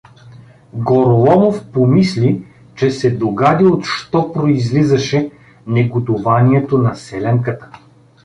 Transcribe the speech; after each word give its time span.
Гороломов 0.73 1.71
помисли, 1.71 2.45
че 2.75 2.91
се 2.91 3.11
догади 3.11 3.65
от 3.65 3.85
що 3.85 4.33
произлизаше 4.33 5.31
негодуванието 5.67 6.77
на 6.77 6.95
селянката. 6.95 7.69